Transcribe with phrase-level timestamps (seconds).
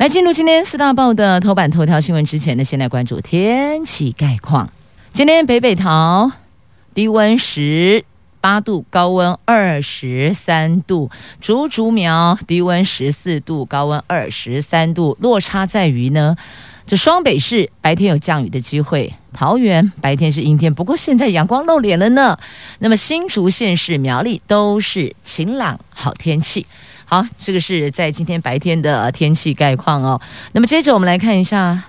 [0.00, 4.72] 来进入今天四大报的头版头条新闻之前呢，先来关注天气概况。
[5.12, 6.32] 今天北北桃
[6.94, 8.02] 低温十
[8.40, 11.10] 八度，高温二十三度；
[11.42, 15.18] 竹竹苗低温十四度，高温二十三度。
[15.20, 16.34] 落差在于呢。
[16.86, 22.38] 这双北市白天有降雨的机会，桃园白天是阴天，不过现在阳光露脸了呢。
[22.78, 26.66] 那么新竹县市苗栗都是晴朗好天气。
[27.10, 30.20] 好，这个是在今天白天的天气概况哦。
[30.52, 31.82] 那么接着我们来看一下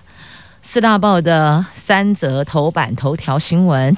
[0.63, 3.95] 四大报的三则头版头条新闻。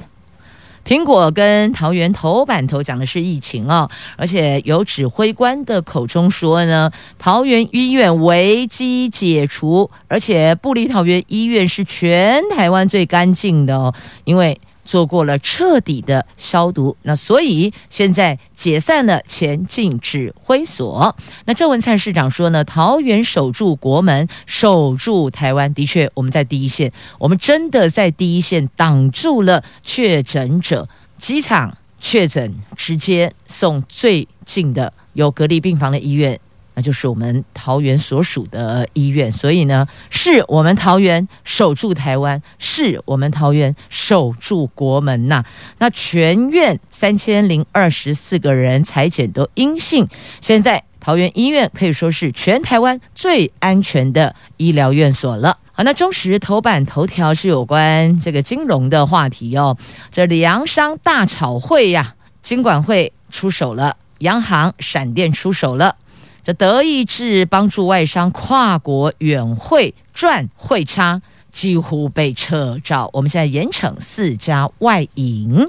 [0.84, 14.60] 苹果跟桃园头版头讲的是疫情哦，而且有指挥官的口中说呢，桃园医院危机解除，而且部立桃园医院是全台湾最干净的哦，因为。
[14.84, 21.16] 做过了彻底的消毒，那所以现在解散了前进指挥所。
[21.46, 25.72] 那郑文灿市长说呢，桃园守住国门，守住台湾。
[25.74, 30.88] 的确，我们在第一线，我们真的在第一线挡住了确诊者。
[31.16, 36.38] 机场确诊直接送最近的有隔离病房的医院。
[36.74, 45.44] 那就是我们桃园所属的医院，所以呢，是我们桃园守住台湾，是我们桃园守住国门呐。
[45.78, 50.06] 那全院三千零二十四个人采检都阴性，
[50.40, 55.56] 现在桃园医院可以说是全台湾最安全的医疗院所了。
[55.70, 59.76] 好，那中时头版头条是有关这个金融的话题哦，
[60.10, 65.96] 这粮商大炒汇呀，金管会出手了，央行闪电出手了。
[66.44, 71.22] 这德意志帮助外商跨国远汇赚汇差。
[71.54, 73.08] 几乎被撤照。
[73.12, 75.66] 我们现在严惩四家外影。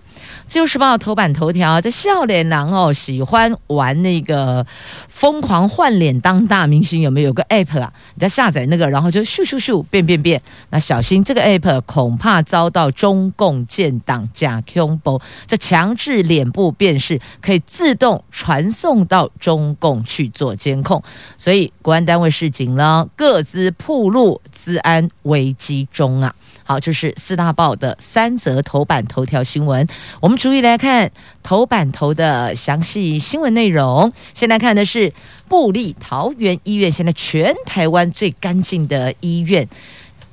[0.47, 4.65] 自由时报头版头条，这笑脸男哦，喜欢玩那个
[5.07, 7.93] 疯狂换脸当大明星，有没有，个 app 啊？
[8.15, 10.41] 你在下载那个，然后就咻咻咻变变变。
[10.71, 15.21] 那小心这个 app 恐怕遭到中共建党假恐怖。
[15.45, 21.01] 这强制脸部辨识可以自动传送到中共去做监控，
[21.37, 25.74] 所以国安单位示警了，各自铺路，治安危机。
[25.91, 29.85] 中啊，好，就是四大报的三则头版头条新闻。
[30.21, 34.13] 我们逐一来看头版头的详细新闻内容。
[34.33, 35.11] 现在看的是
[35.49, 39.67] 布利桃园医院，现在全台湾最干净的医院。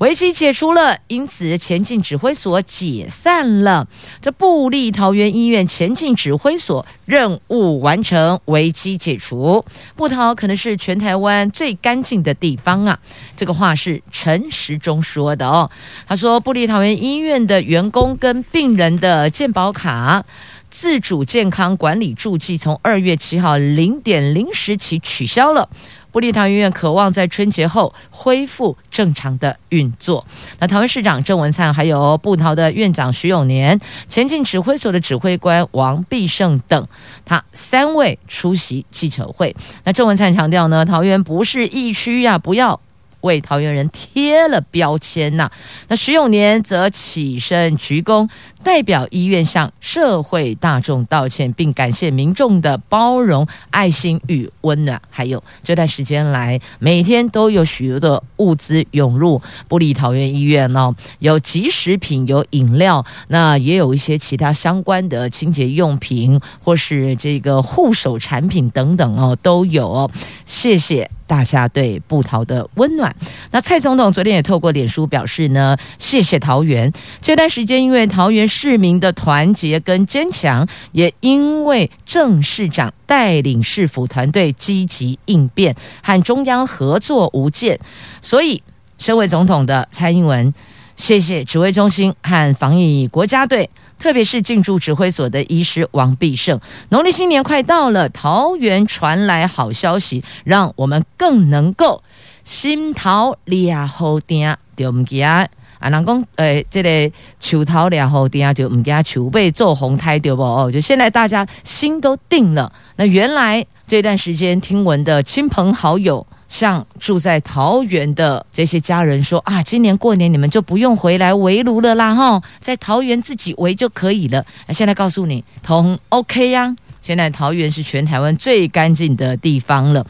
[0.03, 3.87] 危机解除了，因此前进指挥所解散了。
[4.21, 9.65] 这布立桃园医院前进指挥所任务完成，危机解除。
[9.95, 12.99] 布桃可能是全台湾最干净的地方啊！
[13.37, 15.71] 这个话是陈时中说的哦。
[16.05, 20.25] 他说，布立桃园医院的员工跟病人的健保卡
[20.69, 25.69] 自主健康管理助记，从二月七号零点零时起取消了。
[26.12, 30.25] 布利桃园医院渴望在春节后恢复正常的运作。
[30.61, 36.87] 那桃园市长郑文灿，还有布桃的院长徐永年、前进指挥所的指挥官王必胜等，
[37.25, 39.56] 他三位出席记者会。
[39.83, 42.78] 那郑文灿强调呢，桃园不是疫区呀，不要。
[43.22, 45.50] 为桃园人贴了标签呐，
[45.88, 48.28] 那徐永年则起身鞠躬，
[48.62, 55.00] 代表医院向社会大众道歉，并感谢民众的包容、爱心与温暖。
[55.10, 70.10] 还有这段时间来，每天都有许多的物资涌入部立桃园医院哦，有即食品，有饮料，那也有一些其他相关的清洁用品，或是这个护手产品等等哦，都有哦。
[70.44, 71.10] 谢谢。
[71.32, 73.16] 大家对布桃的温暖。
[73.53, 76.92] 那蔡总统昨天也透过脸书表示呢，谢谢桃园
[77.22, 87.80] 这段时间，因为桃园市民的团结跟坚强，也因为郑市长带领市府团队积极应变和中央合作无间，
[88.21, 88.62] 所以
[88.98, 90.53] 身为总统的蔡英文，
[90.97, 93.71] 谢谢指挥中心和防疫国家队。
[94.03, 96.59] 特别是进驻指挥所的医师王必胜，
[96.89, 102.03] 农历新年快到了，桃园传来好消息，让我们更能够
[102.43, 105.47] 心桃俩好定，就唔惊啊！
[105.78, 110.43] 人讲诶，这个树头俩好定，就唔惊树背做红胎，对不？
[110.43, 112.72] 哦，就现在大家心都定了。
[112.97, 116.27] 那原来这段时间听闻的亲朋好友。
[116.53, 124.45] 向住在桃园的这些家人说啊，今年过年你们就不用回来围炉了啦，哈，在桃园自己围就可以了。
[124.66, 130.07] 那现在告诉你，同 OK 呀、啊，现在桃园是全台湾最干净的地方了。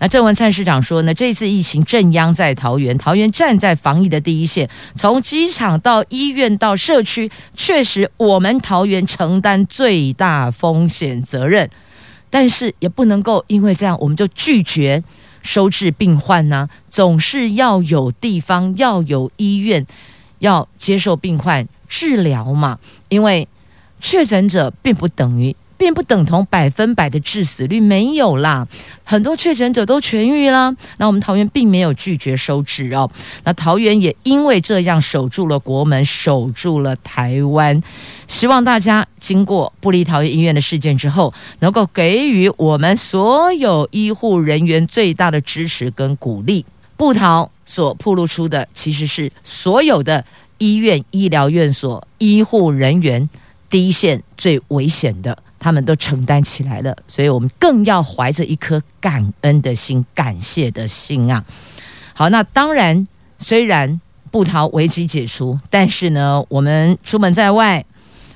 [0.00, 11.70] 那郑文灿市长说呢，这次疫情震央在桃园，桃园站在防疫的第一线，从机场到医院到社区，确实我们桃园承担最大风险责任，
[12.30, 15.00] 但是也不能够因为这样我们就拒绝
[15.44, 19.86] 收治病患呢、总是要有地方，要有医院，
[20.40, 23.46] 要接受病患治疗嘛，因为
[24.00, 25.54] 确诊者并不等于。
[25.84, 28.66] 并不等同百分百的致死率，没有啦，
[29.04, 30.74] 很多确诊者都痊愈了。
[30.96, 33.10] 那我们桃园并没有拒绝收治哦。
[33.44, 37.82] 那桃园也因为这样守住了国门，守住了台湾。
[38.26, 46.64] 希望大家经过布利桃园医院的事件之后，能够给予我们所有医护人员最大的支持跟鼓励。
[46.96, 50.24] 布桃所暴露出的，其实是所有的
[50.56, 53.28] 医院、医疗院所医护人员
[53.68, 55.36] 第一线最危险的。
[55.64, 61.42] 他们都承担起来了，所以我们更要怀着一颗感恩的心、感谢的心啊！
[62.12, 63.08] 好，那当然，
[63.38, 63.98] 虽然
[64.30, 67.82] 不逃危机解除，但是呢，我们出门在外，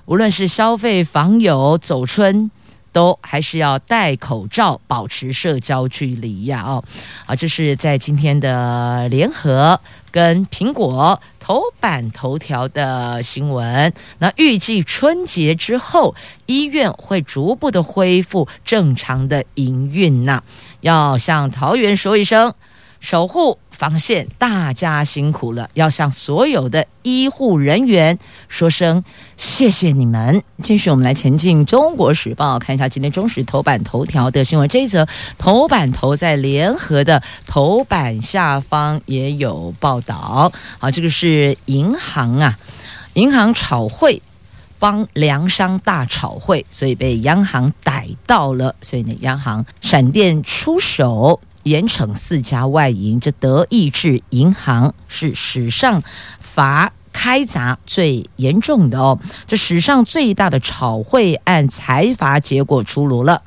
[0.07, 2.51] 无论是消费、访友、走春。
[2.93, 6.65] 都还是要戴口罩，保持社交距离呀！
[6.67, 6.85] 哦，
[7.27, 9.81] 啊，这是在今天的联合
[10.11, 13.93] 跟苹果头版头条的新闻。
[14.19, 16.15] 那预计春节之后，
[16.47, 20.43] 医院会逐步的恢复正常的营运呐。
[20.81, 22.53] 要向桃园说一声。
[23.01, 25.71] 守护防线，大家辛苦了！
[25.75, 28.19] 要向所有的医护人员
[28.49, 29.03] 说声
[29.37, 30.43] 谢谢你们。
[30.63, 34.69] 继续，我们来前进《中国时报》，看一下今天中时头版头条的新闻。
[34.69, 35.07] 这一则
[35.39, 40.53] 头版头在联合的头版下方也有报道。
[40.79, 42.59] 好，这个是银行啊，
[43.15, 44.21] 银行炒汇，
[44.81, 48.75] 帮粮商大炒汇，所以被央行逮到了。
[48.83, 51.41] 所以呢，央行闪电出手。
[51.69, 56.03] 严惩四家外银，这德意志银行是史上
[56.41, 59.19] 罚开闸最严重的哦。
[59.47, 63.43] 这史上最大的炒汇案财阀结果出炉了。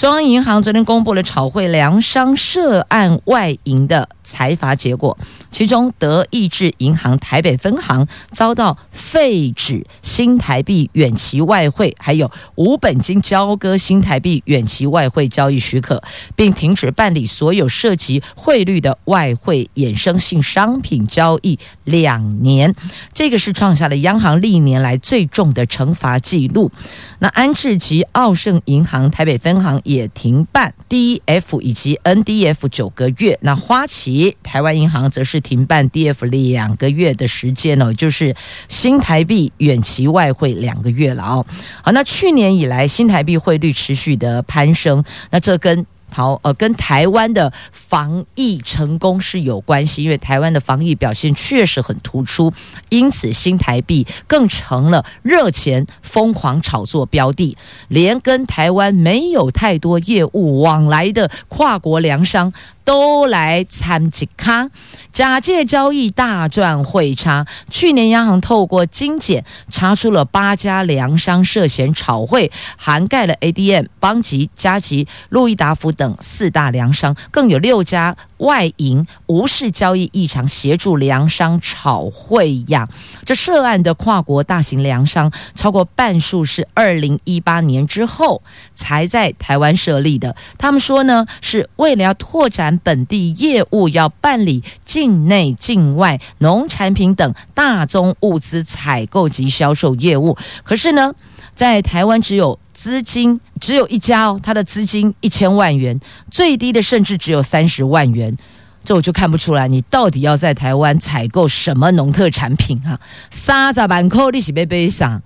[0.00, 5.18] 中央银行昨天公布了炒汇粮商涉案外银的裁罚结果，
[5.50, 16.02] 其中德意志银行台北分行遭到废止新台币远期外汇，还有无本金交割新台币远期外汇交易许可，
[16.34, 22.74] 并停止办理所有涉及汇率的外汇衍生性商品交易两年。
[23.12, 26.72] 这个是创下了央行历年来最重的惩罚记录。
[27.18, 29.78] 那安智及奥盛银行台北分行。
[29.92, 38.34] 也停办 DF 以及 NDF 九个月，那花旗台湾银行则是停办 DF 两个月的时间哦，就是
[38.68, 41.46] 新台币远期外汇两个月了哦。
[41.82, 52.52] 好，那去年以来新台币汇率持续的攀升，那这跟好，呃，跟台湾的防疫成功是有关系，因为台湾的防疫表现确实很突出，
[52.88, 57.56] 因此新台币更成了热钱疯狂炒作标的，
[57.88, 62.52] 连跟台湾没有太多业务往来的跨国粮商。
[62.82, 64.68] 都来参几咖，
[65.12, 67.46] 假借交易大赚汇差。
[67.70, 78.16] 去年央行透过精简查出了八家粮商涉嫌炒汇，涵盖了 ADM、邦吉、嘉吉、路易达孚等四大粮商，更有六家。
[78.38, 82.88] 外银无视交易异常，协助粮商炒汇呀。
[83.26, 88.42] 这涉案的跨国大型粮商超过半数是二零一八年之后
[88.74, 90.34] 才在台湾设立的。
[90.56, 100.38] 他们说呢，是为了要拓展本地业务，要办理境内、境外农产品等大宗物资采购及销售业务。
[100.64, 101.12] 可是呢，
[101.60, 102.58] 在台湾只有。
[102.72, 106.00] 资金只有一家哦，他的资金一千万元，
[106.30, 108.34] 最低的甚至只有三十万元，
[108.82, 112.98] 这我就看不出来，你到底要在台湾采购什么农特产品啊？
[113.30, 115.20] 三十万块利息被背上，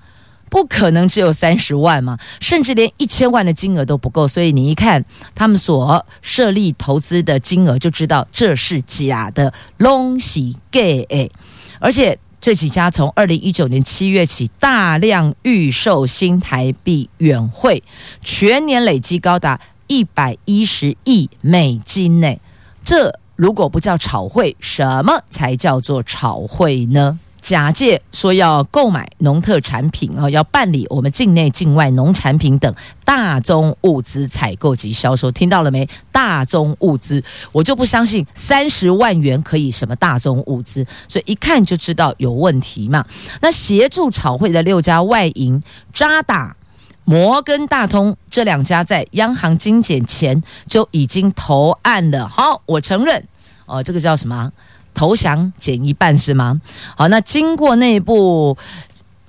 [0.51, 10.41] 不可能只有三十万嘛，甚至连一千万的金额都不够，所以你一看他们所设立投资的金额，就知道这是假的，拢是
[10.73, 11.31] 假的，
[11.79, 12.19] 而且。
[12.45, 17.83] 这几家从二零一九年七月起大量预售新台币远汇，
[18.21, 22.37] 全年累计高达一百一十亿美金呢。
[22.85, 27.19] 这如果不叫炒汇，什么才叫做炒汇呢？
[27.45, 32.75] 假借说要购买农特产品啊，要办理我们境内境外农产品等
[33.05, 35.87] 大宗物资采购及销售，听到了没？
[36.11, 37.23] 大宗物资，
[37.53, 43.05] 我就不相信三十万元可以什么大宗物资，所以一看就知道有问题嘛。
[43.43, 46.57] 那协助炒汇的六家外银，渣打、
[47.05, 52.27] 摩根大通这两家在央行精简前就已经投案了。
[52.27, 53.23] 好，我承认，
[53.67, 54.51] 哦，这个叫什么？
[54.95, 56.61] 投降减一半是吗？
[56.97, 58.57] 好，那经过内部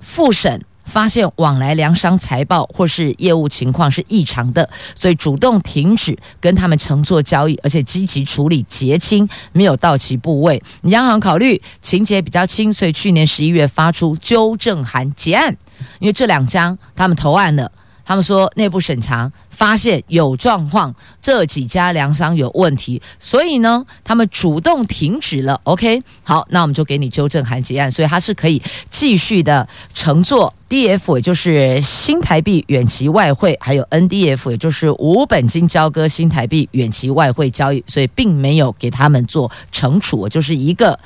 [0.00, 10.62] 复审，发现往来粮商财报或是业务情况是异常的，所以主动停止跟他们承做交易，而且积极处理结清没有到期部位。
[10.82, 15.56] 央行考虑情节比较轻，所以去年十一月发出纠正函结案，
[15.98, 17.70] 因为这两家他们投案了。
[18.06, 25.60] 他们说内部审查发现有状况，这几家粮商有问题，所以呢，他们主动停止了。
[25.64, 40.96] OK，好，那我们就给你纠正函结案，所以它是可以继续的乘坐 DF，也就是新台币远期外汇，还有 NDF，也就是无本金交割新台币远期外汇交易，所以并没有给他们做惩处，就是一个。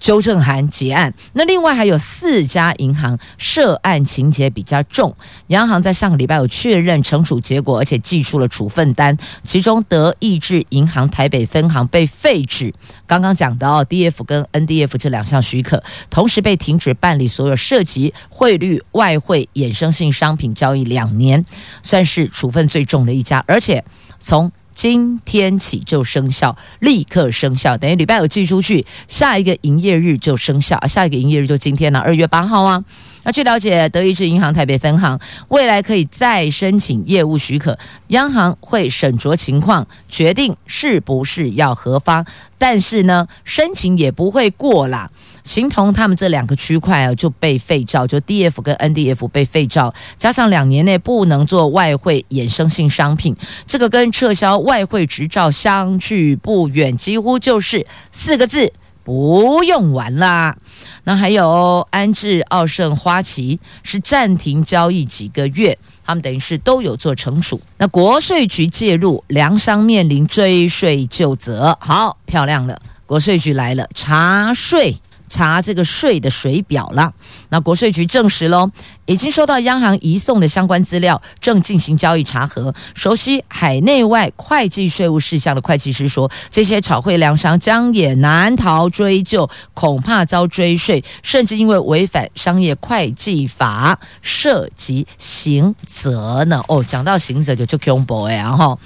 [0.00, 5.14] 纠正函结案，那另外还有四家银行涉案情节比较重，
[5.48, 12.72] 央行在上个礼拜有确认惩处结果，而且寄出了处分单，其中德意志银行台北分行被废止，
[13.06, 21.44] 刚刚讲到 DF 跟 NDF 这两项许可，同时被停止办理所有涉及汇率、外汇、衍生性商品交易两年，
[21.82, 23.84] 算是处分最重的一家，而且
[24.18, 30.80] 从今天起就生效，立刻生效，等于礼拜五寄出去，下一个营业日就生效。
[30.86, 32.84] 下一个营业日就今天了，二月八号啊。
[33.22, 42.24] 那据了解，德意志银行台北分行未来可以再申请业务许可，央行会审酌情况，决定是不是要核发。
[42.56, 45.10] 但是呢，申请也不会过啦。
[45.42, 53.34] 形同他们这两个区块啊，就被废照，就 DF 跟 NDF 被废照，加上两年内不能做外汇衍生性商品，
[53.66, 58.70] 这个跟撤销外汇执照相距不远，几乎就是四个字。
[59.10, 60.56] 不用玩啦，
[61.02, 67.60] 那还有安置、奥盛、花旗是暂停交易几个月，他们等于是都有做惩处。
[67.78, 74.96] 那国税局介入，粮商面临追税就责，好漂亮了，国税局来了，查税。
[75.30, 77.10] 查这个税的水表了，
[77.48, 78.68] 那国税局证实喽，
[79.06, 82.74] 已经收到央行移送的相关资料，正进行交易查核。
[82.94, 96.60] 熟悉海内外会计税务事项的会计师说，这些炒汇粮商将也难逃追究，恐怕遭追税，甚至因为违反商业会计法涉及刑责呢。
[96.66, 98.76] 哦，讲到刑责就就恐怖哎，然后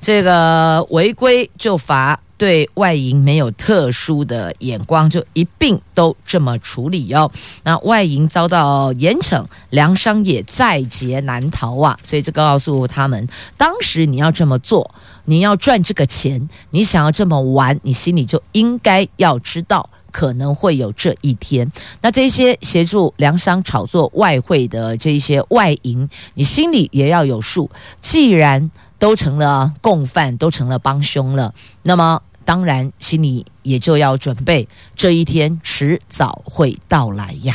[0.00, 2.18] 这个违规就罚。
[2.36, 7.30] 对外银没有特殊的眼光，就一并都这么处理哦。
[7.62, 11.98] 那外银遭到严惩，粮商也在劫难逃啊。
[12.02, 14.90] 所以这告诉他们，当时你要这么做，
[15.24, 21.70] 你要赚这个钱，你想要这么玩，你心里就应该要知道可能会有这一天。
[22.00, 27.70] 那这些协助粮商炒作外汇的这些外银，你心里也要有数。
[28.00, 28.70] 既然
[29.04, 31.52] 都成了共犯，都成了帮凶了。
[31.82, 37.54] 那么，当然心里也就要准备，这一天迟早会到来呀。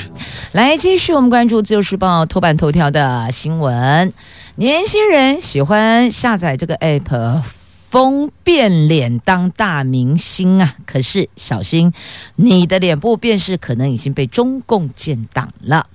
[0.52, 4.14] 来，继续我们关注《自由时报》头版头条的新闻：
[4.58, 7.42] 年轻人喜欢下载这个 app，
[7.90, 10.76] 疯变脸当大明星啊！
[10.86, 11.92] 可是小心，
[12.36, 15.88] 你的脸部辨识可能已经被中共建档了。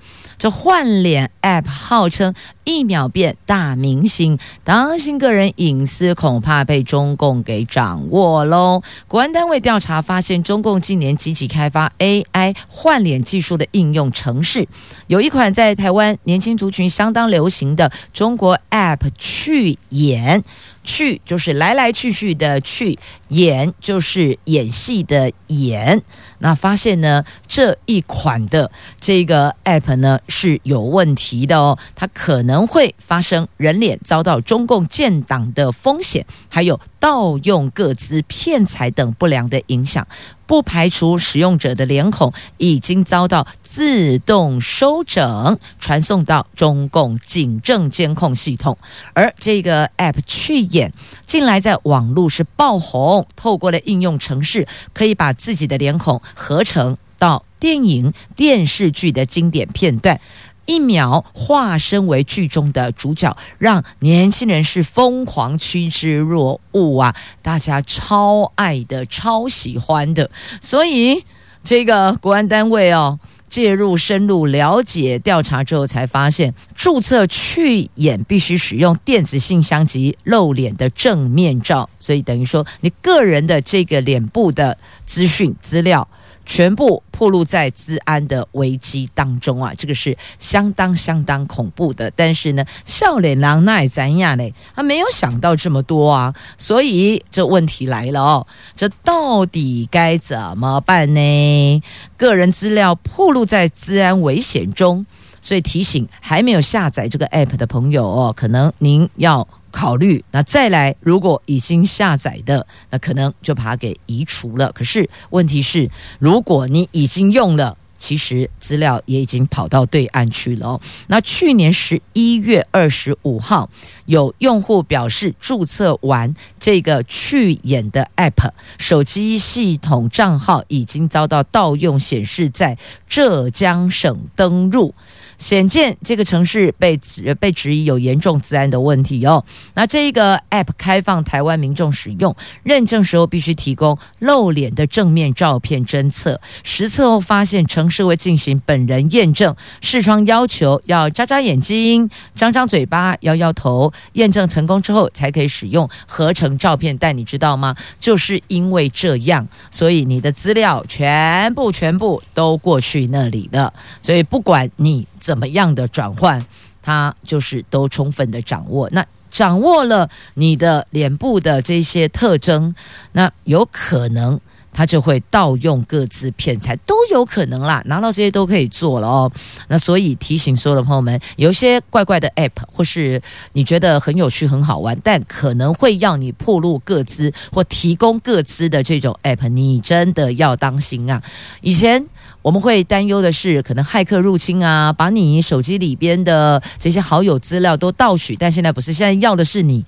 [0.45, 2.35] 这换脸 App 号称
[2.65, 8.83] 一秒变大明星，当心个人隐私恐怕被中共给掌握喽。
[9.09, 14.69] 国安单位调查发现，中共近年积极开发 AI 换脸技术的应用程式，
[15.07, 20.45] 有一款在台湾年轻族群相当流行的中国 App 去演。
[20.87, 22.99] 去就是来来去去的去，
[23.29, 26.03] 演就是演戏的演。
[26.45, 28.71] 那发现呢，这一款的
[29.01, 40.07] 这个 app 呢是有问题的哦，它可能会发生人脸遭到中共建党的风险，还有盗用各资骗财等不良的影响。
[40.47, 48.77] 不排除使用者的脸孔已经遭到自动收整，传送到中共警政监控系统。
[49.13, 50.93] 而这个 App 去演，
[51.25, 60.21] 近来在网络是爆红，透过了应用程式，可以把自己的脸孔合成到电影、电视剧的经典片段。
[60.67, 67.15] 一秒化身为剧中的主角，让年轻人是疯狂趋之若鹜啊！
[67.43, 70.31] 大家超爱的、超喜欢的，
[70.61, 71.25] 所以
[71.63, 73.19] 这个国安单位哦，
[73.49, 86.09] 介入深入了解调查之后，才发现注册去眼必须使用电子信箱及露脸的正面照，所以等于说你个人的这个脸部的资讯资料。
[86.47, 89.73] 全部暴露在治安的危机当中啊！
[89.77, 92.11] 这个是相当相当恐怖的。
[92.15, 94.51] 但是呢，笑脸狼那也怎样呢？
[94.75, 96.35] 他没有想到这么多啊！
[96.59, 98.47] 所以这问题来了哦，
[98.77, 101.83] 这到底该怎么办呢？
[102.17, 105.05] 个人资料暴露在治安危险中，
[105.45, 109.47] 所以提醒还没有下载这个 app 的朋友哦，可能您要。
[109.75, 114.71] 考虑那再来，如果已经下载的，那可能就把它给移除了。
[114.71, 120.81] 可是问题是，如果你已经用了，其实资料也已经跑到对岸去了哦。
[121.09, 123.69] 那去年十一月二十五号，
[124.07, 134.95] 有用户表示注册完这个去眼的 App，手机系统账号已经遭到盗用，显示在浙江省登录。
[135.39, 139.45] 显见这个城市被指被质疑有严重治安的问题哦。
[139.75, 156.97] 那这一个 app 开放台湾民众使用，认证时候必须提供露脸的正面照片侦测，实测后发现城市会进行本人验证，视窗要求要眨眨眼睛、张张嘴巴、摇摇头，验证成功之后才可以使用合成照片。
[156.97, 157.75] 但你知道吗？
[157.99, 163.73] 就是因为这样，所以你的资料全部全部都过去那里了。
[164.01, 165.07] 所以不管你。
[165.25, 166.45] 怎么样的转换，
[166.83, 168.91] 它就是都充分的掌握。
[168.93, 172.75] 那掌握了你的脸部的这些特征，
[173.13, 174.39] 那有可能。
[174.77, 177.81] 他就会盗用各资骗财，都有可能啦。
[177.87, 179.31] 拿到这些都可以做了哦。
[179.69, 191.23] 那所以提醒所有的朋友们，有一些怪怪的 App，或是你觉得很有趣、很好玩，但可能会要你暴露各资或提供各资的这种 App，你真的要当心啊！
[191.61, 192.05] 以前
[192.45, 199.83] 我们会担忧的是，可能骇客入侵啊，把你手机里边的这些好友资料都盗取，但现在不是，现在要的是你。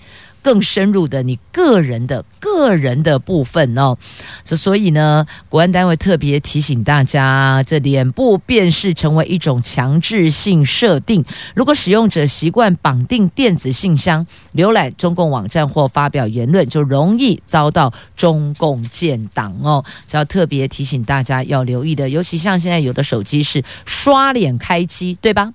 [0.47, 3.97] 更深入的你个人的个人的部分哦，
[4.45, 11.25] 所以呢，国安单位特别提醒大家，这脸部辨识成为一种强制性设定。
[11.53, 19.85] 如果使用者习惯绑定电子信箱、浏览中共网站或发表言论，就容易遭到中共建档哦。
[20.07, 25.53] 只要特别提醒大家要留意的，尤其像现在有的手机是刷脸开机，对吧？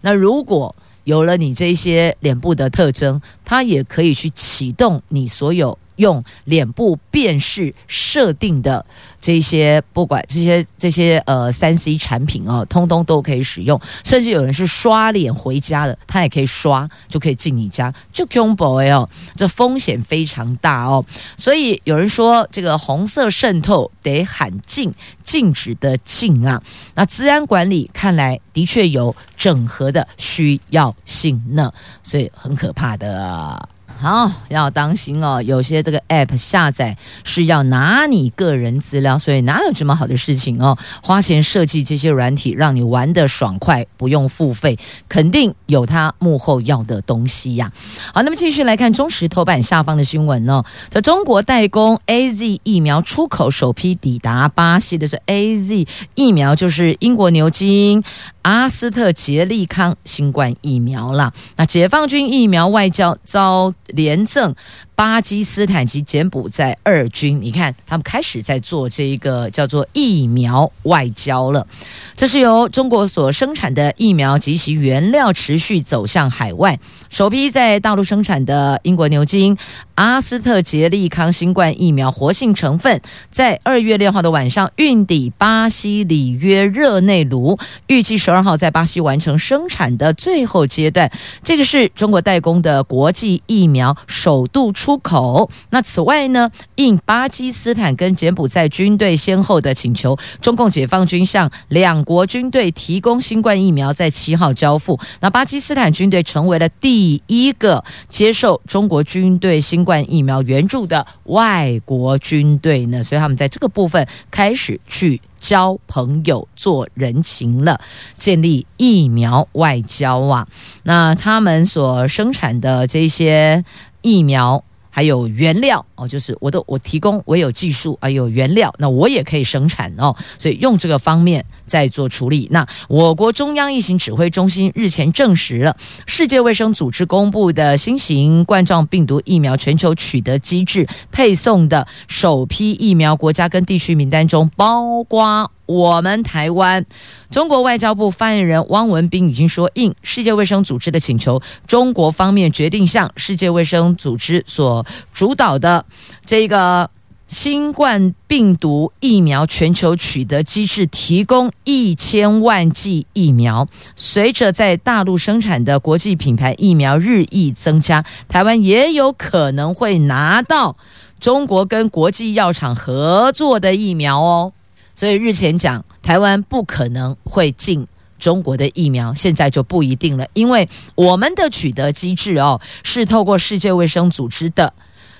[0.00, 8.84] 那如果有了你这些脸部的特征，它也可以去启动你所有用脸部辨识设定的。
[9.20, 21.04] 这些不管这些这些呃三 C 产品哦，通通都可以使用，甚至有人是刷脸回家的，他也可以刷就可以进你家，就 combo 哦，这风险非常大哦，
[21.36, 26.60] 所以有人说这个红色渗透得喊禁，禁止的禁啊，
[26.96, 33.68] 那资安管理看来的确有整合的需要性呢，所以很可怕的。
[34.02, 35.40] 好，要当心哦。
[35.40, 40.76] 有些这个 app 下载是要拿你个人资料，所以哪有这么好的事情哦？
[41.00, 44.76] 花钱设计这些软体，让你玩得爽快，不用付费，
[45.08, 47.70] 肯定有它幕后要的东西呀。
[48.12, 50.64] 好，那么继续来看中石头版下方的新闻哦。
[50.88, 55.86] 在中国代工 AZ 疫苗出口首批抵达巴西的这 AZ
[56.16, 58.02] 疫苗，就是英国牛津
[58.42, 61.32] 阿斯特捷利康新冠疫苗了。
[61.56, 64.54] 那解放军疫苗外交遭廉政。
[64.94, 71.66] 巴基斯坦及柬埔寨二军，你看他们开始在做这一个叫做疫苗外交了。
[72.14, 76.78] 这是由中国所生产的疫苗及其原料持续走向海外。
[77.08, 79.56] 首批在大陆生产的英国牛津
[79.96, 83.00] 阿斯特捷利康新冠疫苗活性成分，
[83.30, 91.10] 在二月六号的晚上运抵巴西里约热内卢，预计十二号在巴西完成生产的最后阶段。
[91.42, 94.91] 这个是中国代工的国际疫苗首度出。
[94.92, 95.50] 出口。
[95.70, 105.00] 那此外呢，应巴基斯坦跟柬埔寨军队先后的请求，中共解放军向两国军队提供新冠疫苗，在七号交付。
[105.20, 117.80] 那巴基斯坦军队成为了第一个接受中国军队新冠疫苗援助的外国军队呢，所以他们在这个部分开始去交朋友、做人情了，
[118.18, 120.46] 建立疫苗外交啊。
[120.82, 123.64] 那他们所生产的这些
[124.02, 124.62] 疫苗。
[124.94, 132.46] 还有原料哦，就是我都我提供，我有技术啊，有原料，那我也可以生产哦，所以用这个方面在做处理。
[132.50, 135.74] 那我国中央疫情指挥中心日前证实了，
[136.06, 145.50] 世界卫生组织公布的新型冠状病毒疫苗全球取得机制配送的首批疫苗国家跟地区名单中，包括。
[145.74, 146.84] 我们台湾。
[147.30, 155.84] 中国外交部发言人汪文斌已经说，应世界卫生组织的请求，中国方面决定向世界卫生组织所主导的
[156.26, 156.88] 这个。
[157.28, 163.66] 新冠病毒疫苗全球取得机制提供一千万剂疫苗。
[163.96, 170.76] 随着在大陆生产的国际品牌疫苗日益增加，台湾也有可能会拿到
[171.20, 174.52] 中国跟国际药厂合作的疫苗哦。
[174.94, 177.86] 所以日前讲台湾不可能会进
[178.18, 184.72] 中国的疫苗，现在就不一定了，因为我们的取得机制哦是透过世界卫生组织的。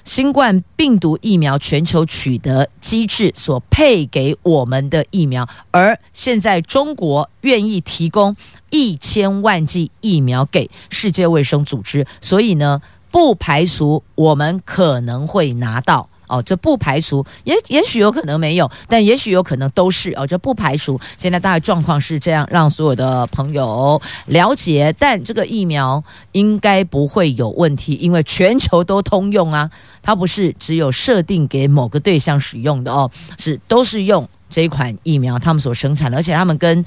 [0.05, 8.35] 新冠病毒疫苗全球取得机制所配给我们的疫苗，而现在中国愿意提供
[8.71, 12.83] 一千万剂疫苗给世界卫生组织，所以呢，
[13.13, 16.09] 不排除我们可能会拿到。
[16.33, 20.99] 哦，这不排除，也也许有可能没有，但也许有可能都是哦，这不排除。
[21.18, 24.95] 现在大概状况是这样，让所有的朋友了解。
[24.99, 29.71] 但这个疫苗应该不会有问题，因为全球都通用啊，
[30.03, 36.85] 它不是只有设定给某个对象使用的哦，是都是用这款疫苗，他们所生产的，而且他们跟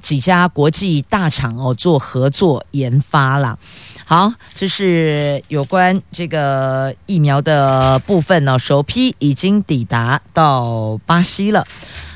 [0.00, 3.58] 几家国际大厂哦做合作研发啦。
[4.04, 8.56] 好，这是有关这个疫苗的部分呢。
[8.58, 11.66] 首批已经抵达到巴西了。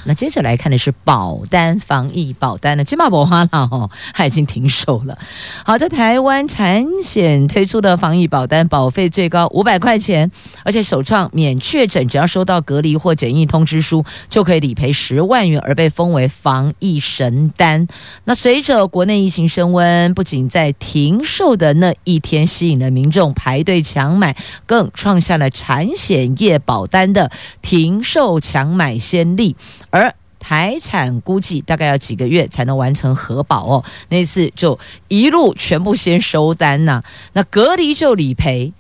[0.04, 5.18] 那接着来看的是保单防疫保单的金马博花了哦，它已经停售了。
[5.64, 10.30] 好，在台湾产险推出的防疫保单，保费最高五百块钱，
[10.64, 17.86] 而且首创免确诊，只要收到隔离或检疫通知书，就可以理赔十万元，而被封为防疫神单。
[18.24, 24.36] 那随着国内疫情升温，不仅在停售的那一天吸引了民众排队抢买，
[24.66, 29.56] 更创下了产险业保单的停售抢买先例。
[29.90, 37.02] 而台产估计大概要几个月才能完成核保哦，那次就一路全部先收单呐、
[37.34, 38.72] 那隔离就理赔。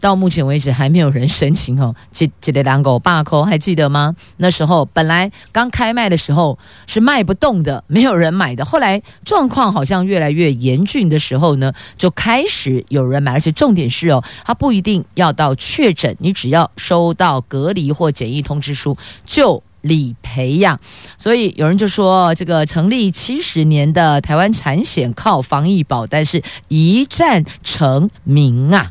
[0.00, 4.16] 到目前为止还没有人申请哦，这这个两狗罢扣还记得吗？
[4.38, 8.64] 那时候本来刚开卖的时候是卖不动的，没有人买的。
[8.64, 13.34] 后来状况好像越来越严峻的时候呢，就开始有人买。
[13.34, 20.80] 而且重点是哦，它不一定要到确诊，你只要收到隔离或检疫通知书就理赔呀。
[21.18, 28.90] 所以有人就说，这个成立七十年的台湾产险靠防疫保单是一战成名啊。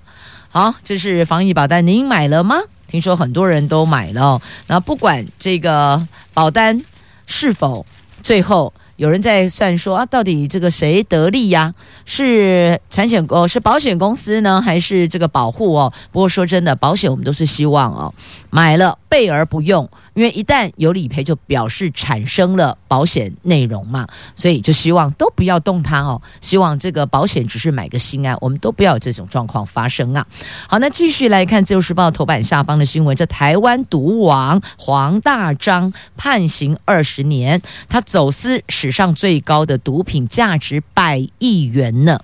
[0.50, 2.58] 好，这是防疫保单，您买了吗？
[2.88, 4.42] 听说很多人都买了哦。
[4.68, 6.84] 那不管这个保单
[7.26, 7.86] 是否
[8.22, 11.74] 最后有人在算说啊，到底这个谁得利呀？
[12.04, 15.94] 是产险公，是保险公司呢，还是这个保护哦？
[16.12, 18.14] 不过说真的，保险我们都是希望哦，
[18.50, 19.88] 买了备而不用。
[20.14, 26.22] 因为一旦有理赔，就表示产生了保险内容嘛，所以就希望都不要动它哦。
[26.42, 30.26] 希望这个保险只是买个心安，我们都不要有这种状况发生啊。
[30.68, 42.20] 好，那继续来看《自由时报》头版下方的新闻：这台湾毒王黄大章判刑二十年，他走私史上最高的毒品，价值百亿元呢。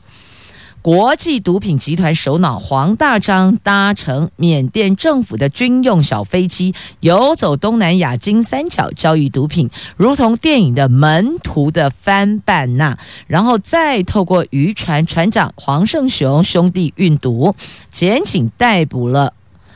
[0.88, 12.97] 国际毒品集团首脑黄大章搭乘缅甸政府的军用小飞机，游走东南亚金三角交易毒品，如同电影的门徒的翻版呐。
[13.28, 17.54] 然后再透过渔船船长黄胜雄兄弟运毒，
[17.91, 19.34] 检警逮捕了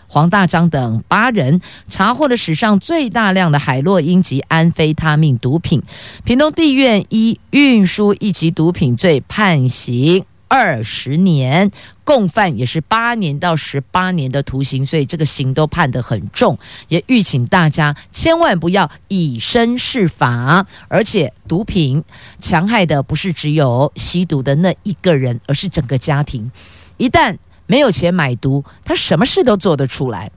[0.08, 5.84] 黄大章等八人，查获了史上最大量的海洛因及安非他命毒品。
[6.24, 10.24] 屏东地院依运输一级毒品罪判刑。
[10.52, 11.72] 二十年，
[12.04, 16.60] 共犯也是八年到十八年的徒刑，所以这个刑都判得很重。
[16.90, 22.04] 也预请大家千万不要以身试法，而且毒品
[22.38, 26.52] 强害的不是只有吸毒的那一个人，而是整个家庭。
[26.98, 30.28] 一旦没有钱买毒，他什么事都做得出来；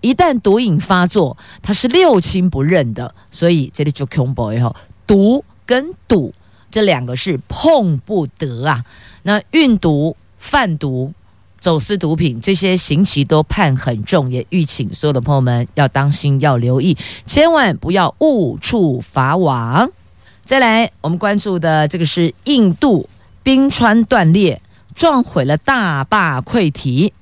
[0.00, 3.14] 一旦毒瘾发作，他是六亲不认的。
[3.30, 4.74] 所以这里就恐怖以后，
[5.06, 6.32] 毒跟赌
[6.70, 8.84] 这两个是碰不得啊。
[9.22, 11.12] 那运毒、贩毒、
[11.60, 19.90] 走私毒品这些刑期都判很重，也吁请所有的朋友们要当心，要留意，千万不要误触法网。
[20.44, 23.08] 再来，我们关注的这个是印度
[23.42, 24.62] 冰川断裂，
[24.94, 27.12] 撞毁了大坝溃堤。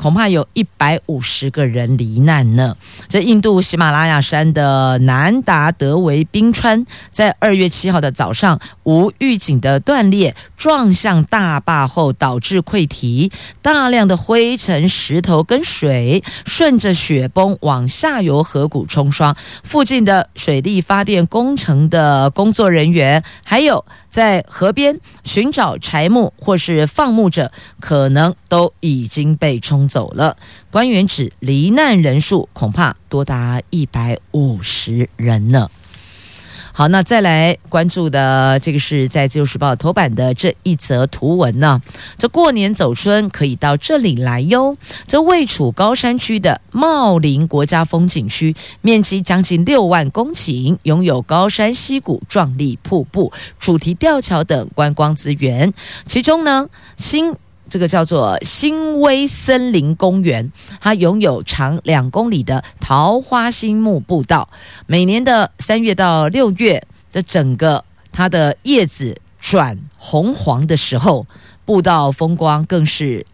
[0.00, 2.74] 恐怕有一百五十个人罹难呢。
[3.06, 30.36] 这印度喜马拉雅山的南达德维冰川，在二月七号的早上无预警的断裂，撞向大坝后导致溃堤，大量的灰尘、石头跟水顺着雪崩往下游河谷冲刷，附近的水力发电工程的工作人员，还有在河边寻找柴木或是放牧者，可能都已经被冲走了。
[30.70, 35.70] 官员指罹难人数恐怕多达一百五十人呢。
[36.80, 41.78] 好，那再来关注的这个是在《自由时报》头版的这一则图文呢。
[42.16, 44.74] 这过年走春可以到这里来哟。
[45.06, 55.74] 这位处高山区的茂林国家风景区，面积将近六万公顷，拥有高山溪谷、壮丽瀑布、主题吊桥等观光资源。
[56.06, 56.66] 其中呢，
[56.96, 57.36] 新
[57.70, 64.50] 这个叫做新威森林公园，它拥有长两公里的桃花心木步道。
[64.86, 71.24] 每年的三月到六月，这整个它的叶子转红黄的时候，
[71.64, 73.24] 步道风光更是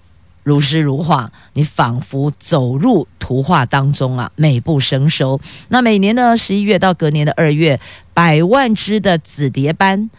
[0.44, 5.40] 如诗如画，你仿佛走入图画当中啊，美不胜收。
[5.68, 7.81] 那每年的十一月到隔年的二月，
[8.12, 10.11] 百万只的紫蝶斑。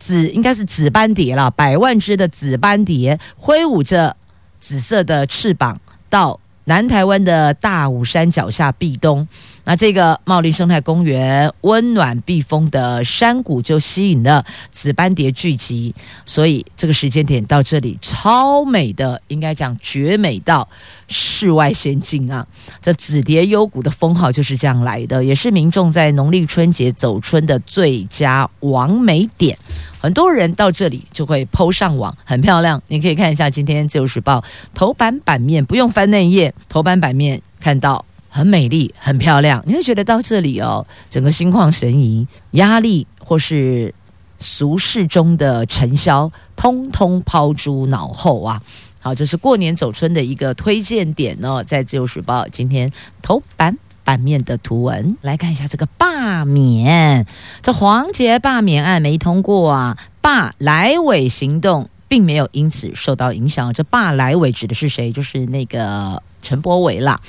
[0.00, 4.16] 紫应该是紫斑蝶了，百万只的紫斑蝶挥舞着
[4.58, 9.28] 紫色的翅膀，到南台湾的大武山脚下避冬。
[9.64, 15.94] 那这个茂林生态公园温暖避风的山谷就吸引了紫斑蝶聚集，
[16.24, 20.68] 所以这个时间点到这里超美的，应该讲绝美到
[21.08, 22.46] 世外仙境啊！
[22.80, 29.56] 这紫蝶幽谷的封号就是这样来的，也是民众在农历春节走春的最佳网美点。
[30.00, 32.82] 很多人到这里就会 PO 上网，很漂亮。
[32.88, 34.38] 你可以看一下今天《自由时报》
[34.74, 39.62] 头版版面，不用翻内页，头版版面看到很美丽、很漂亮。
[39.66, 43.94] 你会觉得到这里哦，整个心旷神怡，压力或是
[44.38, 48.62] 俗世中的尘嚣，通通抛诸脑后啊！
[49.00, 52.90] 好，这是过年走春的一个推荐点哦，在《自由时报》今天
[53.20, 53.76] 头版。
[54.02, 57.26] 版面的图文来看一下这个罢免，
[57.62, 63.72] 这黄杰罢免案没通过啊，罢来委行动并没有因此受到影响。
[63.72, 65.12] 这罢来委指的是谁？
[65.12, 67.20] 就是那个陈柏伟啦。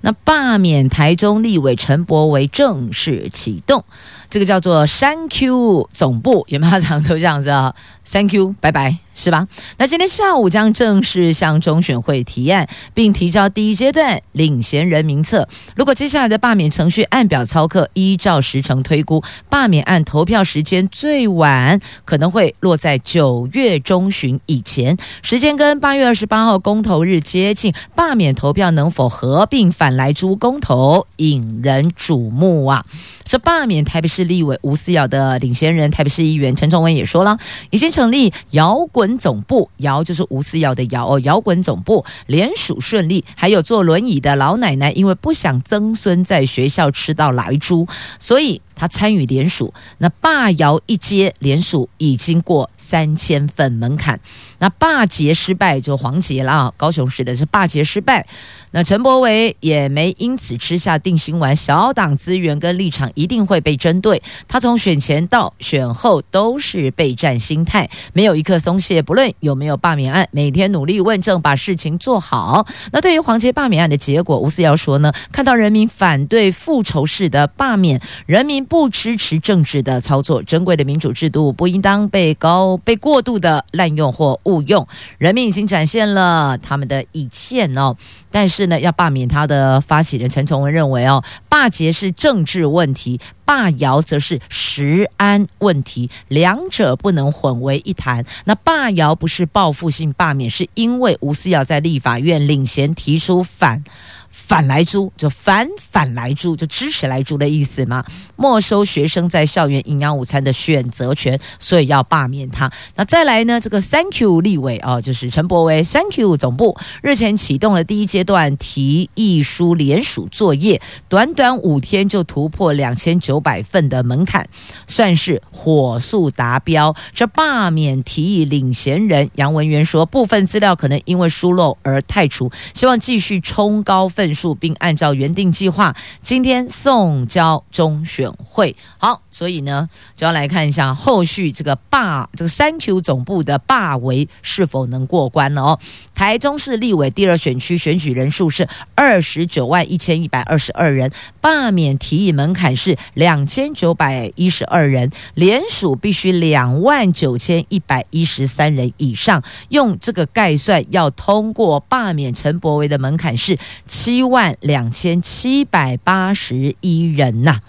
[0.00, 3.84] 那罢免台中立委陈柏伟正式启动，
[4.30, 7.74] 这个叫做 “Thank you” 总部，有没有常都这样子啊
[8.06, 8.98] ？Thank you，拜拜。
[9.12, 9.46] 是吧？
[9.76, 15.46] 那今天下午将正式向中选会提案，并提交第一阶段领衔人名册。
[15.76, 27.74] 如果接下来的罢免程序按表操课，依照时程推估，罢免案投票时间最晚可能会落在九月中旬以前，时间跟八月二十八号公投日接近。
[27.94, 32.86] 罢免投票能否合并反莱猪公投，引人瞩目啊！
[33.24, 37.38] 这罢免台北市立委吴思瑶的领先人，台北市议员陈崇文也说了，
[37.70, 47.86] 已经成立摇滚总部，摇就是吴思瑶的摇哦，摇滚总部联署顺利，还有坐轮椅的老奶奶，因为不想曾孙在学校吃到莱猪，
[48.18, 48.60] 所以。
[48.80, 54.18] 他参与联署，那罢摇一阶联署已经过三千份门槛，
[54.58, 56.72] 那罢捷失败就黄捷了啊！
[56.78, 58.26] 高雄市的是罢捷失败，
[58.70, 64.09] 那陈柏维也没因此吃下定心丸，小党资源跟立场一定会被针对。
[64.48, 69.02] 他从选前到选后都是备战心态，没有一刻松懈。
[69.02, 72.66] 不论有没有罢免案，每天努力问政，把事情做好。
[72.92, 78.60] 那对于黄杰罢免案的结果，吴思瑶说呢，看到人民反对复仇式的罢免，人民。
[78.70, 84.86] 不支持政治的操作，珍贵的民主制度不应当被高被过度的滥用或误用。
[85.18, 87.96] 人民已经展现了他们的意见哦，
[88.30, 98.24] 但是呢，要罢免他的发起人陈崇文认为哦，罢捷是政治问题，罢摇则是食安问题，两者不能混为一谈。
[98.44, 103.82] 那罢摇不是报复性罢免，是因为吴思瑶在立法院领衔提出反。
[104.30, 108.04] 反莱猪就反反莱猪就支持莱猪的意思吗？
[108.36, 112.70] 没收学生在校园营养午餐的选择权，所以要罢免他。
[112.94, 113.58] 那再来呢？
[113.60, 124.48] 这个 Thank you 立委啊，就是陈柏惟 Thank you 总部日前启动了第一阶段提议书联署作业，短短五天就突破两千九百份的门槛，
[124.86, 126.94] 算是火速达标。
[127.12, 134.19] 这罢免提议领衔人杨文元说，部分资料可能因为疏漏而太除，希望继续冲高分。
[134.20, 138.76] 份数，并按照原定计划今天送交中选会。
[138.98, 145.78] 好，所以呢，就要来看一下后续这个罢这个三 Q 总部的罢围是否能过关了哦。
[146.14, 159.42] 台中市立委第二选区选举人数是二十九万一千一百二十二人，罢免提议门槛是两千九百一十二人，联署必须两万九千一百一十三人以上。
[159.70, 163.56] 用这个概算，要通过罢免陈柏维的门槛是
[163.86, 167.60] 七七万两千七百八十一人呐、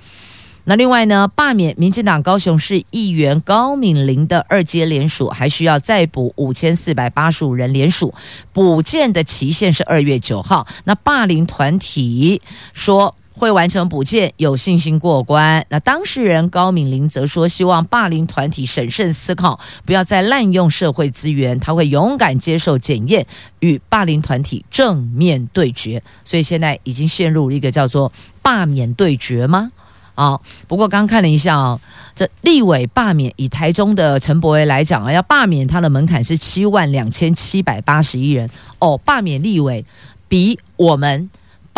[0.63, 8.11] 那另外呢，罢免民进党高雄市议员高敏玲的二阶联署，还需要再补五千四百八十五人联署，
[8.51, 10.65] 补建的期限是二月九号。
[10.83, 12.41] 那霸凌团体
[12.73, 15.65] 说会完成补件，有信心过关。
[15.69, 23.25] 那当事人高敏玲则说，希望霸凌团体审慎思考，不要再滥用社会资源，他会勇敢接受检验，
[23.59, 26.03] 与霸凌团体正面对决。
[26.23, 29.71] 所以现在已经陷入一个叫做罢免对决吗？
[30.13, 31.79] 啊，不过刚看了一下啊，
[32.13, 38.47] 这立委罢免以台中的陈柏惟来讲啊，要罢免他的门槛是七万两千七百八十一人
[38.79, 38.97] 哦。
[38.97, 39.83] 罢免立委
[40.27, 41.29] 比我们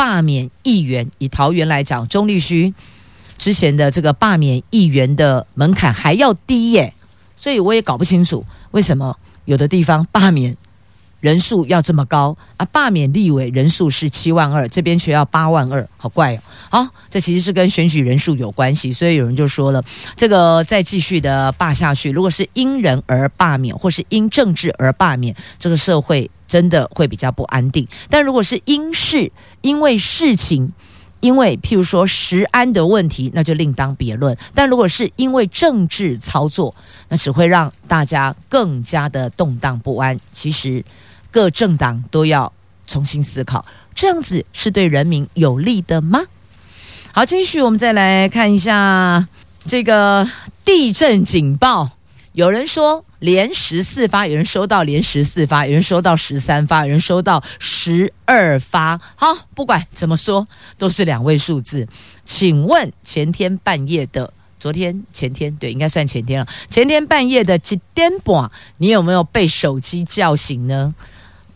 [0.03, 2.73] 罢免议员，以桃园来讲，中立区
[3.37, 6.93] 之前的这个罢免议员的门槛还要低耶，
[7.37, 10.57] 所以我也搞不清楚为什么有的地方罢免。
[11.23, 12.65] 人数要这么高啊！
[12.65, 16.39] 罢免立委人数是七万二，这边却要八万二，好怪哦！
[16.69, 19.81] 好，这其实是跟选举人数有关系，所以有人就说了，
[20.17, 27.87] 这个再继续的罢下去，如果是因人而罢免，或是因政治而罢免，这个社会真的会比较不安定。
[28.09, 29.31] 但如果是因事，
[29.61, 30.73] 因为事情，
[31.21, 34.37] 因为譬如说食安的问题，那就另当别论。
[34.53, 36.75] 但如果是因为政治操作，
[37.07, 40.19] 那只会让大家更加的动荡不安。
[40.33, 40.83] 其实。
[41.33, 42.53] 各政党都要
[42.85, 43.65] 重新思考，
[43.95, 46.21] 这样子是对人民有利的吗？
[47.11, 49.27] 好，继续我们再来看一下
[49.65, 50.29] 这个
[50.63, 51.89] 地震警报。
[52.33, 58.99] 有人说连十四发，有人收到连十四发，有人收到十三发，有人收到十二发。
[59.15, 61.87] 好，不管怎么说，都是两位数字。
[62.25, 66.47] 请问前天半夜的，昨天前天对，应该算前天了。
[66.69, 70.95] 前天半夜的几点半，你有没有被手机叫醒呢？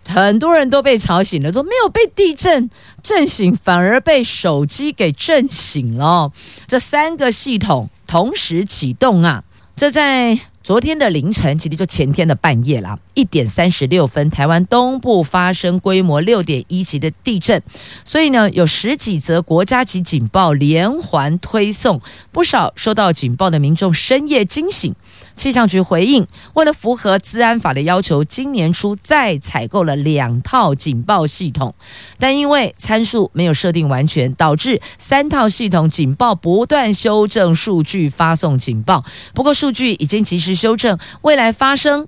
[0.07, 2.69] 很多人都被吵醒了，都没有被地震
[3.03, 6.31] 震醒，反而被手机给震醒了。
[6.67, 9.43] 这三个系统同时启动啊！
[9.75, 17.61] 这在昨天的凌晨，其实就前天的半夜啦，一点三十六分，台湾东部发生规模六点一级的地震，
[18.03, 24.93] 所以呢，有十几则国家级警报连环推送，不少收到警报的民众深夜惊醒。
[25.37, 31.73] 气象局回应，为了符合治安法的要求，今年初再采购了两套警报系统，
[32.17, 39.05] 但因为参数没有设定完全，导致三套系统警报不断修正数据，发送警报。
[39.35, 42.07] 不过数据已经及时修正，未来发生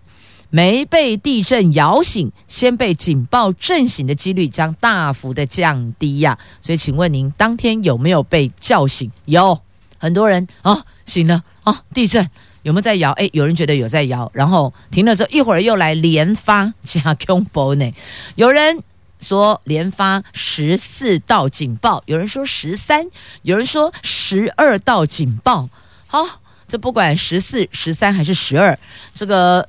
[0.49, 6.35] 没被地震摇醒，先被警报震醒的几率将大幅的降低呀。
[6.61, 9.11] 所以，请问您当天有没有被叫醒？
[9.25, 9.59] 有
[9.99, 12.29] 很多人哦，醒了哦，地震。
[12.63, 13.11] 有没有在摇？
[13.13, 17.89] 哎，有人觉得有在摇，然后停了之后，一会儿又来连发加恐怖呢。
[18.35, 18.83] 有人
[19.21, 23.07] 说连发十四道警报，有人说十三，
[23.43, 25.69] 有人说十二道警报。
[26.05, 28.77] 好，这不管十四、十三还是十二，
[29.13, 29.65] 这个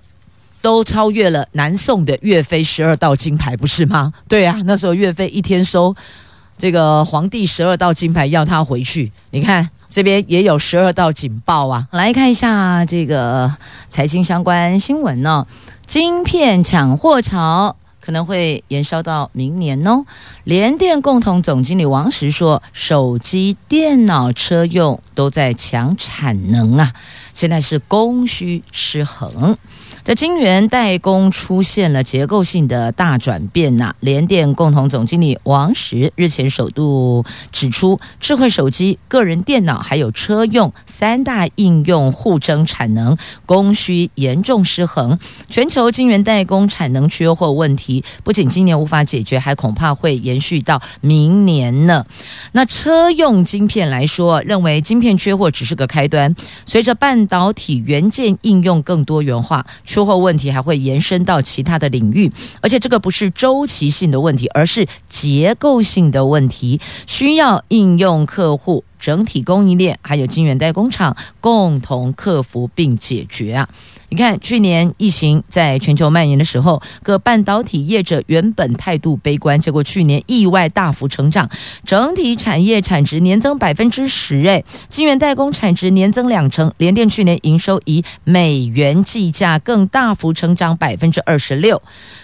[0.60, 4.12] 都超越了南宋的岳飞十二道金牌，不是吗？
[4.28, 5.94] 对啊，那时候岳飞一天收
[6.58, 9.12] 这个皇帝十二道金牌，要他回去。
[9.30, 9.70] 你看。
[9.90, 11.88] 这边也有十二道警报啊！
[11.90, 13.52] 来看一下这个
[13.88, 15.46] 财经相关新闻呢、哦。
[15.86, 20.04] 晶片抢货潮可能会延烧到明年哦。
[20.44, 26.92] 联电共同总经理王石说，手机、电脑、车用都在抢产能啊，
[27.34, 29.58] 现在是供需失衡。
[30.10, 45.16] 在晶圆代工出现了结构性的大转变呐、联电共同总经理王石日前首度指出，智慧手机、个人电脑还有车用三大应用互争产能，供需严重失衡，
[45.48, 52.04] 全球晶圆代工产能缺货问题不仅今年无法解决，还恐怕会延续到明年呢。
[52.50, 56.34] 那车用晶片来说，认为晶片缺货只是个开端，
[56.66, 59.64] 随着半导体元件应用更多元化。
[60.00, 62.32] 出货问题还会延伸到其他的领域，
[62.62, 73.68] 而且这个不是周期性的问题，而是结构性的问题，需要应用客户整体供应链还有金源代工厂共同克服并解决啊。
[74.12, 81.48] 你看，去年疫情在全球蔓延的时候，各半导体业者原本态度悲观，结果去年意外大幅成长，
[81.84, 91.80] 整体产业产值年增百分之十，哎，晶圆代工产值年增两成，联电去年营收以美元计价更大幅成长百分之二十六。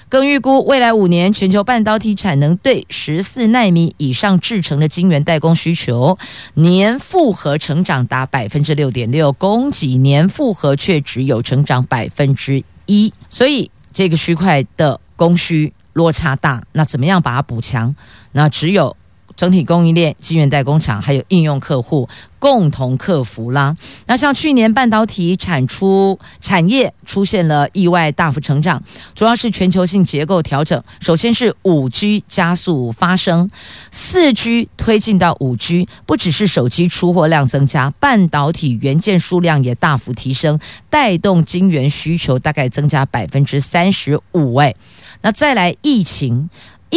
[0.08, 6.16] 更预估未来五年全球半导体产能对十四纳米以上制成的晶圆代工需求
[6.54, 17.94] 年复合成长达百分之六点六，供给年复合却只有成长百分之一，所以这个区块的供需落差大，那怎么样把它补强？
[18.32, 18.96] 那只有。
[19.36, 22.08] 整体供应链、晶圆代工厂还有应用客户
[22.38, 23.76] 共同克服啦。
[24.06, 28.82] 那像去年半导体产出产业出现了意外大幅成长，
[29.14, 30.82] 主要是全球性结构调整。
[31.00, 33.48] 首先是五 G 加速发生，
[33.90, 40.58] 四 G 推进到五 G，不只是手机出货量增加，半导体元件数量也大幅提升，
[40.88, 44.54] 带动晶圆需求大概增加百分之三十五。
[44.56, 44.74] 哎，
[45.20, 46.48] 那再来疫情。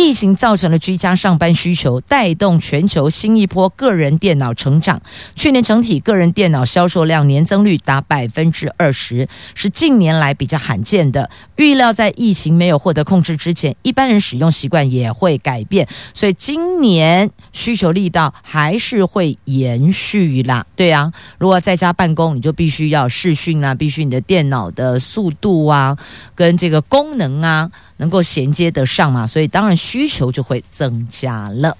[0.02, 5.02] 疫情造成了居家上班需求，带动全球新一波个人电脑成长。
[5.36, 11.30] 去年整体个人电脑销售量年增率达百分之二十，是近年来比较罕见的。
[11.58, 20.66] 预料在疫情没有获得控制之前，一般人使用习惯也会改变，所以今年需求力道还是会延续啦。
[20.78, 25.98] 对啊，如果在家办公，你就必须要视讯啊，必须你的电脑的速度啊，
[26.34, 27.70] 跟这个功能啊。
[28.00, 31.78] 能够衔接得上嘛，所以当然需求就会增加了。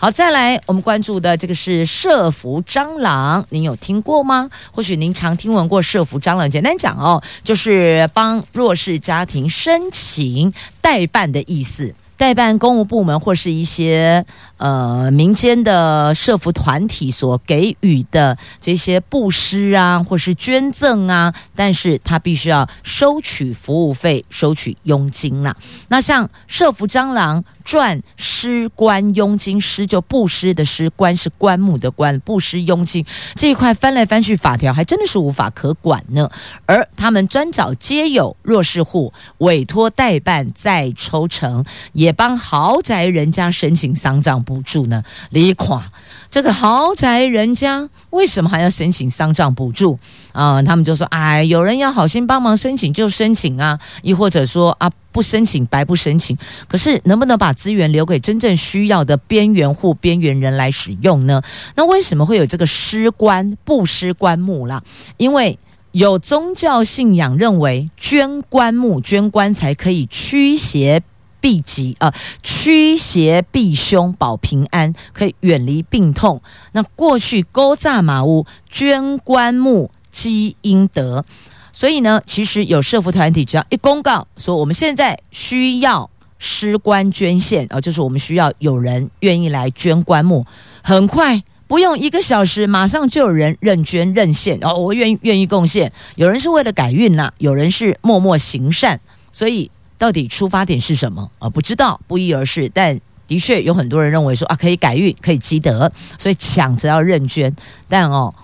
[0.00, 4.48] 好，再来我们关注的这个是社福蟑螂，您有听过吗？
[4.70, 11.92] 或许您常听闻过社福蟑螂，简单讲哦，就是帮弱势家庭申请代办的意思。
[12.18, 14.22] 代办公务部门或是一些
[14.58, 25.56] 呃民间的社福团体所给予的这些布施啊，或是捐赠啊，但是他必须要收取服务费，收取佣金啦。
[25.88, 27.42] 那像社福蟑螂。
[27.68, 33.04] 赚施棺佣金，施就布施的施，棺是棺木的棺，布施佣金
[33.34, 36.30] 这一块翻来翻去，法条还真的是无法可管呢。
[36.64, 41.62] 而他们专找街友弱势户委托代办，再抽成，
[41.92, 45.02] 也也帮豪宅人家申请丧葬补助呢。
[45.28, 45.90] 李垮，
[46.30, 49.98] 这个豪宅人家为什么还要申请丧葬补助
[50.32, 54.90] 啊、他们就说：哎，有人要好心帮忙申请就申请啊，亦或者说啊。
[55.10, 56.36] 不申请白不申请，
[56.68, 61.42] 可是能不能把资源留给真正需要的边缘户、边缘人来使用呢？
[61.74, 64.80] 那为什么会有这个施棺不施棺木啦？
[65.16, 65.58] 因为
[65.90, 71.02] 有宗教信仰认为捐棺木、捐棺材可以驱邪
[71.40, 72.12] 避疾啊，
[72.42, 76.40] 驱邪避凶、保平安，可以远离病痛。
[76.72, 81.24] 那过去勾炸马屋捐棺木积阴德。
[81.72, 90.44] 所以呢，其实有社福团体只要一公告说我们现在需要施棺捐献啊，就是我们需要有人愿意来捐棺木，
[90.82, 95.92] 很快不用一个小时，马上就有人认捐认献哦，我愿意愿意贡献。
[96.16, 98.98] 有人是为了改运呐，有人是默默行善。
[99.30, 101.50] 所以到底出发点是什么啊？
[101.50, 102.68] 不知道，不一而是。
[102.70, 107.54] 但的确有很多人认为说啊，可以改运，可以积德，所以抢着要认捐。
[107.88, 108.34] 但哦。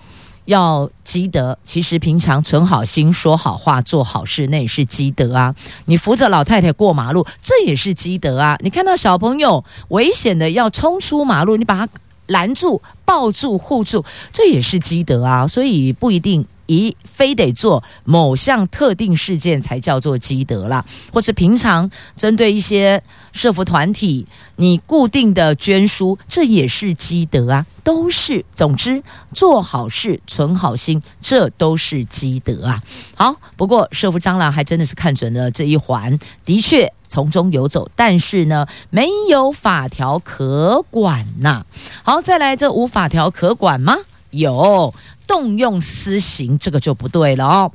[0.45, 5.51] 要积德，其实平常存好心、说好话、做好事，那也是积德啊。
[5.85, 8.55] 你扶着老太太过马路，这也是积德啊。
[8.59, 11.91] 你看到小朋友危险的要冲出马路，你把他
[12.27, 15.47] 拦住、抱住、护住，这也是积德啊。
[15.47, 16.45] 所以不一定。
[16.67, 23.01] 一非得做某项特定事件才叫做积德啦，或是平常针对一些
[23.31, 28.43] 社福团体，你固定的捐书，这也是积德啊，都是。
[28.55, 29.03] 总之，
[29.33, 32.81] 做好事、存好心，这都是积德啊。
[33.15, 41.65] 好，不过社福蟑螂还真的是看准了这一环，的确从中游走，但是呢，没有法条可管呐、
[42.03, 43.97] 好，再来，这无法条可管吗？
[44.31, 44.93] 有。
[45.27, 47.71] 动用私刑，这个就不对了哦。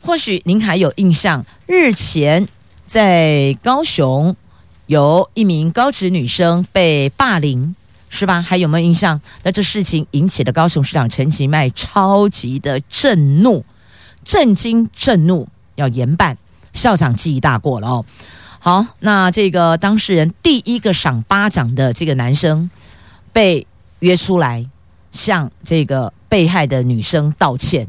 [0.00, 2.48] 或许您还有印象，日前
[2.86, 4.34] 在高雄
[4.86, 7.74] 有一名高职女生被霸凌，
[8.08, 8.42] 是吧？
[8.42, 9.20] 还有没有印象？
[9.42, 13.64] 那这事情引起了高雄市长陈其迈超级的震怒、
[14.24, 16.36] 震惊、震怒，要严办。
[16.72, 18.04] 校长记忆大过了哦。
[18.58, 22.70] 好，那这个当事人第一个赏巴掌的这个男生
[23.32, 23.66] 被
[24.00, 24.66] 约出来，
[25.12, 26.12] 向这个。
[26.32, 27.86] 被害的女生道歉，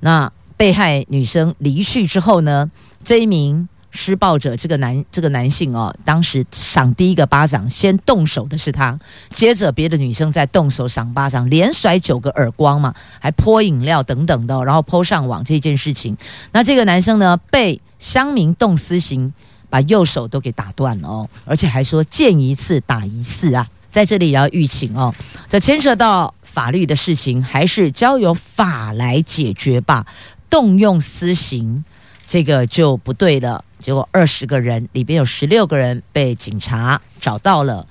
[0.00, 2.70] 那被害女生离去之后呢？
[3.02, 8.98] 这一名施暴者这个男这个男性哦，当时赏第一个巴掌，先动手的是他，
[9.30, 16.14] 接着别的女生再动手赏巴掌，连甩九个耳光嘛，还泼饮料等等的，然后泼上网这件事情。
[16.52, 19.32] 那这个男生呢，被乡民动私刑，
[19.70, 25.14] 把右手都给打断了哦，而且还说见一次打一次啊，在这里也要预警哦，
[25.48, 30.06] 这牵涉到法律的事情，还是交由法来解决吧，
[30.50, 31.84] 动用私刑。
[32.26, 33.64] 这个就不对了。
[33.78, 37.86] 结果二十个人里边有十六个人被警察找到了，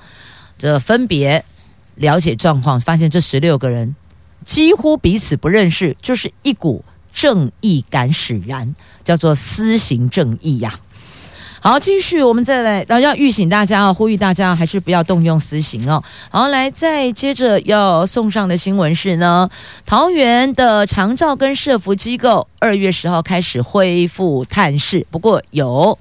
[0.57, 1.43] 这分别
[1.95, 3.95] 了解状况，发现这十六个人
[4.45, 10.79] 几乎彼此不认识，就是一股正义感使然，叫做私刑正义呀、
[11.61, 16.01] 好，继续，我们再来，然后要预醒大家啊，呼吁大家还是不要动用私刑哦。
[16.29, 19.49] 好，来，再接着要送上的新闻是呢，
[19.85, 25.97] 桃园的长照跟社福机构二月十号开始恢复探视，不过有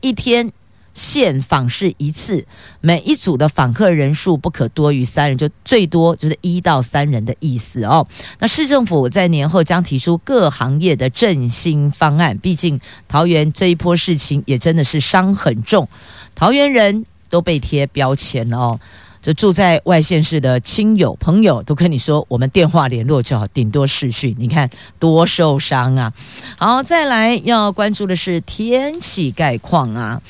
[0.00, 0.52] 一天。
[1.00, 2.44] 限访视一次，
[2.82, 8.06] 每一组的访客人数不可多于三人，就最多就是一到三人的意思哦。
[8.38, 12.78] 那市政府在年后将提出各行业的振兴方案，毕竟
[13.08, 15.88] 桃园这一波事情也真的是伤很重，
[16.34, 18.78] 桃园人都被贴标签了哦。
[19.22, 26.12] 这住在外县市的亲友朋友都跟你说，我们电话联络就好，顶多视讯，你看多受伤啊。
[26.58, 30.20] 好，再来要关注的是天气概况啊。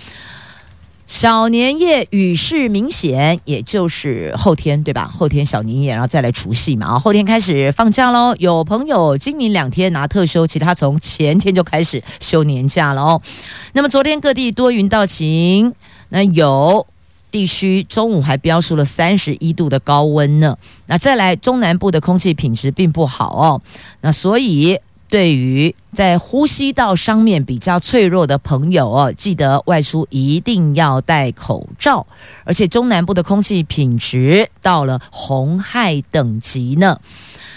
[1.11, 5.11] 小年夜雨势明显，也就是后天对吧？
[5.13, 6.87] 后天小年夜，然后再来除夕嘛。
[6.87, 8.33] 啊，后天开始放假喽。
[8.39, 13.21] 有朋友今明两天拿特休，其他从前天就开始休年假了哦。
[13.73, 15.75] 那么昨天各地多云到晴，
[16.11, 16.87] 那有
[17.33, 20.57] 地区中午还标出了三十一度的高温呢。
[20.87, 23.61] 那再来中南部的空气品质并不好哦。
[24.03, 24.79] 那所以。
[25.11, 32.07] 对于在呼吸道上面比较脆弱的朋友哦，记得外出一定要戴口罩，
[32.45, 36.99] 而且中南部的空气品质到了红害等级呢。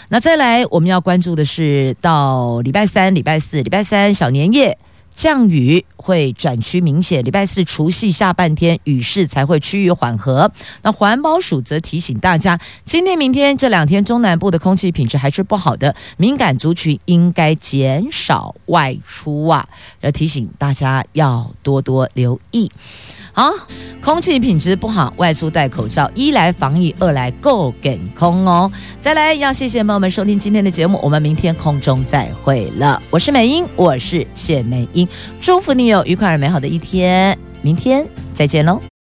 [0.10, 4.78] 那再来，我们要关注的是到礼拜三、礼拜四、礼拜三小年夜。
[5.16, 10.52] 降雨会转趋明显，礼拜四除夕下半天雨势才会趋于缓和。
[10.82, 19.68] 那环保署则提醒大家，今天、明天这两天中南部的空气品质还是不好的，敏感族群应该减少外出啊，
[20.02, 22.70] 要提醒大家要多多留意。
[23.34, 23.52] 好，
[24.00, 28.72] 空气品质不好，外出戴口罩，一来防疫，二来够给空哦。
[29.00, 33.02] 再来，要谢谢朋友们收听今天的节目，我们明天空中再会了。
[33.10, 35.08] 我是美英，我是谢美英，
[35.42, 38.93] 祝福你有愉快而美好的一天，明天再见喽。